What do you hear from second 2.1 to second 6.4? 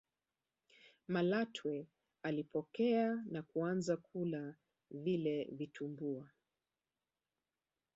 alipokea na kuanza kula vile vitumbua